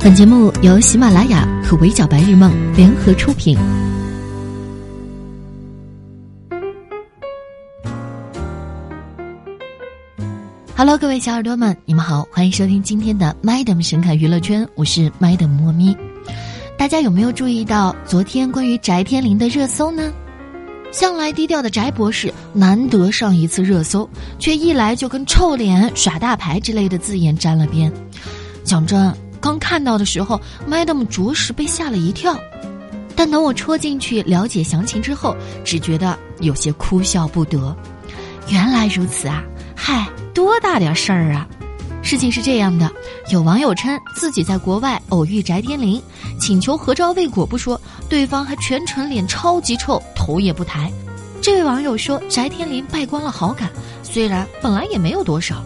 [0.00, 3.58] 本节目由喜马拉雅和围剿白日梦联合出品。
[10.76, 15.96] Hello，各位小耳朵们，你们好，欢迎收听今天的 Madam 神侃娱乐圈，我是 Madam 莫咪。
[16.78, 20.12] 大家有没有注意到昨天关于翟天临的热搜呢？
[20.92, 24.08] 向来低调的翟博士难得上一次热搜，
[24.38, 27.92] 却一来就跟臭脸、耍大牌之类的字眼沾了边。
[28.62, 29.12] 讲真，
[29.48, 30.38] 刚看到的时候
[30.68, 32.38] ，Madam 着实被吓了一跳。
[33.16, 35.34] 但等我戳进去了解详情之后，
[35.64, 37.74] 只觉得有些哭笑不得。
[38.48, 39.42] 原来如此啊！
[39.74, 41.48] 嗨，多大点事儿啊！
[42.02, 42.92] 事情是这样的，
[43.30, 46.02] 有网友称自己在国外偶遇翟天临，
[46.38, 50.92] 请求合照未果不说，对方还全程脸超级臭，头也不抬。
[51.40, 53.70] 这位网友说，翟天临败光了好感，
[54.02, 55.64] 虽然本来也没有多少。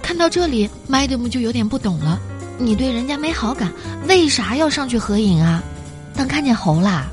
[0.00, 2.18] 看到这里，Madam 就有点不懂了，
[2.58, 3.72] 你对人家没好感，
[4.08, 5.62] 为啥要上去合影啊？
[6.14, 7.06] 当看见猴啦？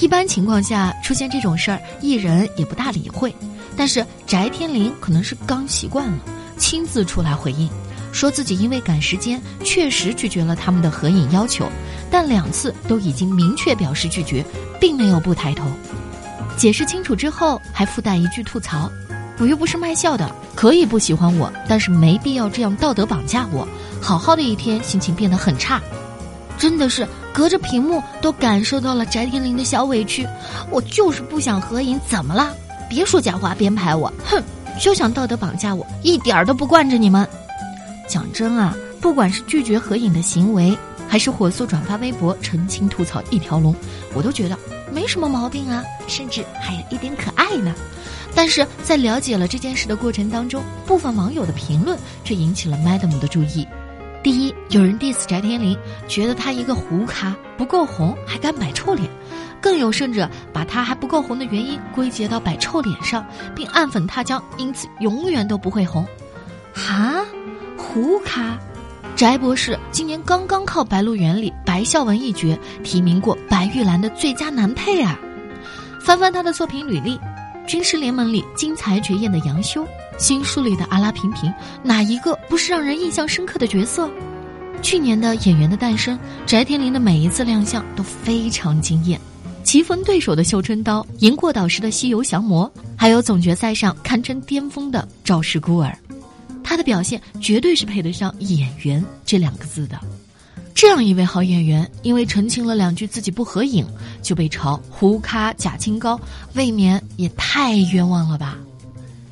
[0.00, 3.34] 一般情况下出现这种事儿，艺人也不大理会，
[3.76, 6.18] 但是翟天临可能是刚习惯了。
[6.56, 7.68] 亲自出来回应，
[8.12, 11.68] 说自己因为赶时间，确实拒绝了他们的合影要求，
[12.10, 14.44] 但两次都已经明确表示拒绝，
[14.80, 15.66] 并没有不抬头。
[16.56, 18.90] 解释清楚之后，还附带一句吐槽
[19.38, 23.66] ：“我又不是卖笑的，可以不喜欢我，但是没必要这样道德绑架我。
[24.00, 25.80] 好好的一天，心情变得很差，
[26.58, 30.26] 真的是隔着屏幕都感受到了翟天临的小委屈。
[30.70, 32.52] 我就是不想合影，怎么了？
[32.88, 34.42] 别说假话，编排我，哼！”
[34.80, 37.28] 就想道德绑架我，一点儿都不惯着你们。
[38.06, 40.76] 讲真啊，不管是拒绝合影的行为，
[41.08, 43.74] 还是火速转发微博澄清吐槽一条龙，
[44.14, 44.56] 我都觉得
[44.92, 47.74] 没什么毛病啊，甚至还有一点可爱呢。
[48.34, 53.66] 但是在了解了这件事的过程当中，部分网友的评论却引起了 Madam 的注意。
[54.22, 55.76] 第一，有人 diss 翟天临，
[56.06, 59.08] 觉得他一个糊咖不够红，还敢摆臭脸。
[59.60, 63.26] 更有甚者，把他还不够红的原因归结到摆臭脸上，
[63.56, 66.06] 并暗讽他将因此永远都不会红。
[66.72, 67.24] 哈，
[67.76, 68.56] 胡咖，
[69.16, 75.18] 翟博士今年刚刚靠《白鹿原》里白孝文一角提名过白玉兰的最佳男配啊！
[76.00, 77.16] 翻翻他的作品履历，
[77.68, 79.84] 《军师联盟》里精彩绝艳的杨修，
[80.16, 81.52] 《新书》里的阿拉平平，
[81.82, 84.10] 哪一个不是让人印象深刻的角色？
[84.80, 89.20] 去年的《演员的诞生》，翟天临的每一次亮相都非常惊艳。
[89.64, 95.94] 棋逢对手的绣春刀，赢过导师的西游降魔，还有总决赛上堪称巅峰的赵氏孤儿，
[96.64, 100.00] 他的表现绝对是配得上演员这两个字的。
[100.80, 103.84] 这样一位好演员，因为澄清了两句自己不合影，
[104.22, 106.16] 就被嘲胡咖假清高，
[106.54, 108.56] 未免也太冤枉了吧。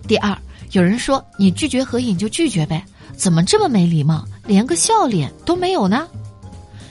[0.09, 0.37] 第二，
[0.73, 2.85] 有人说你拒绝合影就拒绝呗，
[3.17, 6.09] 怎么这么没礼貌，连个笑脸都没有呢？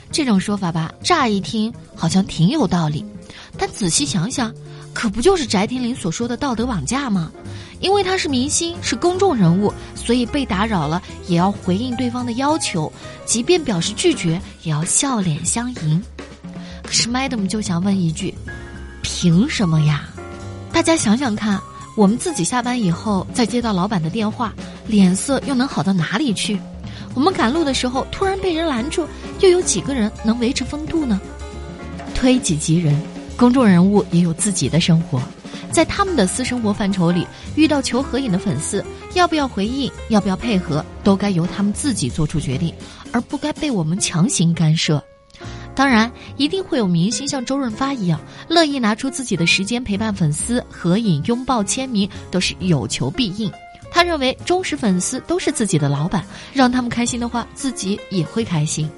[0.09, 3.03] 这种说法吧，乍一听好像挺有道理。
[3.57, 4.55] 但仔细想想，
[4.93, 7.29] 可不就是翟天临所说的道德绑架吗？
[7.85, 12.91] 因为他是明星，是公众人物，所以被打扰了也要回应对方的要求，
[13.25, 16.01] 即便表示拒绝，也要笑脸相迎。
[16.81, 18.33] 可是 Madam 就想问一句：
[19.03, 20.09] 凭什么呀？
[20.73, 21.61] 大家想想看，
[21.95, 24.51] 我们自己下班以后再接到老板的电话，
[24.87, 26.59] 脸色又能好到哪里去？
[27.13, 29.07] 我们赶路的时候突然被人拦住，
[29.41, 31.21] 又有几个人能维持风度呢？
[32.15, 32.99] 推己及人。
[33.37, 35.21] 公众人物也有自己的生活，
[35.75, 37.27] 在他们的私生活范畴里，
[37.57, 38.81] 遇到求合影的粉丝，
[39.13, 42.73] 要不要回应，要不要配合，都该由他们自己做出决定，
[43.11, 45.03] 而不该被我们强行干涉。
[45.75, 53.51] 当然，一定会有明星像周润发一样，乐意拿出自己的时间陪伴粉丝合影、拥抱、签名，都是有求必应。
[53.91, 58.89] 他认为忠实粉丝都是自己的老板，让他们开心的话，自己也会开心。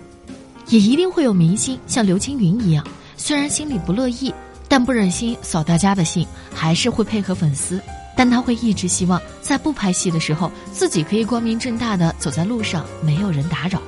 [0.67, 2.85] 也一定会有明星像刘青云一样。
[3.15, 4.31] 虽然心里不乐意，
[4.67, 7.81] 但不忍心扫大家的兴，还是会配合粉丝。
[8.15, 13.79] 但他会一直希望在不拍戏的时候，自己可以光明正大的走在路上，没有人打扰。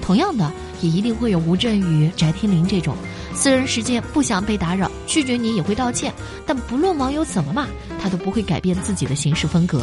[0.00, 2.96] 同样的，也一定会有吴镇宇、翟天临这种
[3.32, 6.12] 私人时间不想被打扰，拒绝你也会道歉。
[6.44, 7.68] 但不论网友怎么骂，
[8.02, 9.80] 他都不会改变自己的行事风格。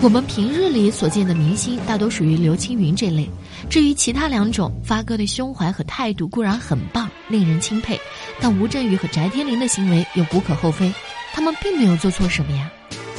[0.00, 3.28] 我们平日里所见的明星大多属于刘青云这类，
[3.68, 8.00] 至于其他两种，发哥的胸怀和态度固然很棒，令人钦佩，
[8.40, 10.92] 但吴镇宇和翟天临的行为又无可厚非，
[11.32, 12.70] 他们并没有做错什么呀。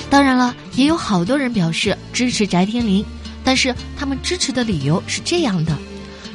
[0.10, 3.04] 当然了，也有好多人表示支持翟天临，
[3.44, 5.78] 但是他们支持的理由是这样的：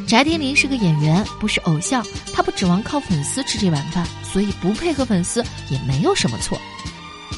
[0.07, 2.05] 翟天临是个演员，不是偶像，
[2.35, 6.61] 他不指望靠粉丝吃这碗饭，所以不配合粉丝也没有什么错。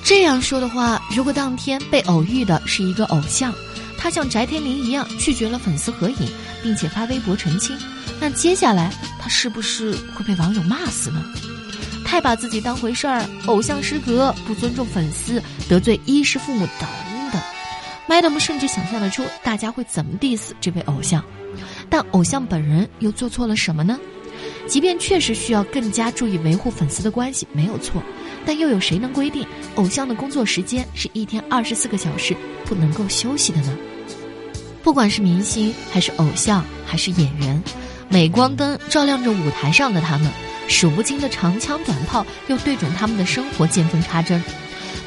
[0.06, 3.52] 这样说的话，如果当天被偶遇的是一个偶像，
[3.98, 6.16] 他像翟天临一样拒绝了粉丝合影，
[6.62, 7.76] 并且发微博澄清，
[8.20, 11.20] 那接下来他是不是会被网友骂死呢？
[12.04, 16.88] 太把自己当回事儿，偶像失格，不尊重粉丝，得罪衣食父母等
[17.32, 17.42] 等。
[18.08, 21.20] Madam 甚至想象得出大家会怎么 diss 这位偶像，
[21.90, 23.98] 但偶像本人又做错了什么呢？
[24.66, 28.02] 即便确实需要更加注意维护粉丝的关系，没有错，
[28.44, 29.46] 但又有谁能规定
[29.76, 33.76] 偶像的工作时间是一天二十四个小时不能够休息的呢？
[34.82, 37.62] 不管是明星还是偶像还是演员，
[38.08, 40.30] 镁光灯照亮着舞台上的他们，
[40.68, 44.42] 数不清的长枪短炮又对准他们的生活见缝插针。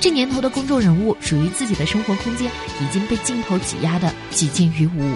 [0.02, 2.50] 这年头的公众人物，属于自己的生活空间
[2.82, 5.14] 已经被镜头挤压的几近于无。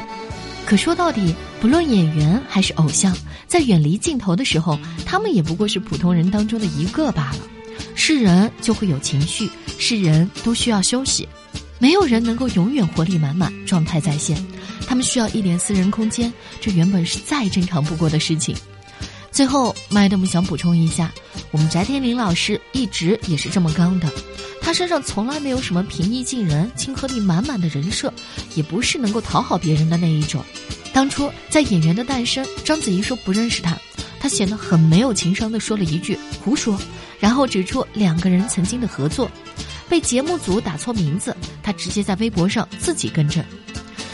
[0.74, 3.16] 可说到底，不论演员还是偶像，
[3.46, 7.38] 在远离镜头的时候，他们也不过是普通人当中的一个罢了。
[7.94, 9.48] 是人就会有情绪，
[9.78, 11.30] 是人都需要休息，
[11.78, 14.44] 没有人能够永远活力满满、状态在线。
[14.88, 18.56] 他们需要一点私人空间，这原本是再正常不过的事情。
[19.34, 21.12] 最后，麦德姆想补充一下，
[21.50, 24.08] 我们翟天临老师一直也是这么刚的。
[24.62, 28.14] 他身上从来没有什么平易近人、亲和力满满的人设，
[28.54, 30.46] 也不是能够讨好别人的那一种。
[30.94, 33.76] 当初在《演员的诞生》，章子怡说不认识他，
[34.20, 36.16] 他显得很没有情商的说了一句
[36.46, 36.80] “胡说”，
[37.20, 39.28] 然后指出两个人曾经的合作。
[39.90, 43.44] 被节目组打错名字，他直接在微博上自己更正。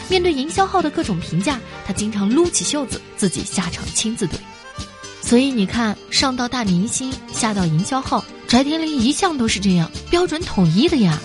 [0.08, 4.32] 面对营销号的各种评价，他经常撸起袖子自己下场亲自怼。
[5.30, 8.24] 所以你看，上到大明星，下到营销号。
[8.48, 11.16] 翟天临一向都是这样标准统一的呀，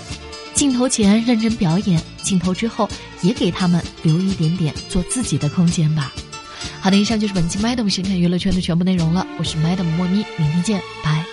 [0.54, 2.88] 镜头前认真表演，镜头之后
[3.24, 6.14] 也给他们留一点点做自己的空间吧。
[6.80, 11.25] 好的，以上就是本期 Madam 神看娱乐圈的全部内容了，我是 Madam 莫咪，明天见，拜。